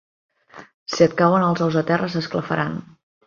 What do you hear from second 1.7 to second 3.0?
a terra s'esclafaran.